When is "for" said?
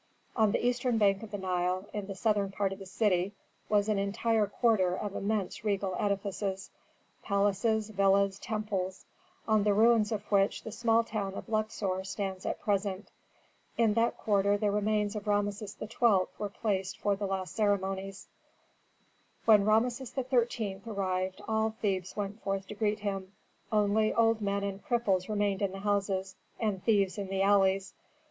16.97-17.15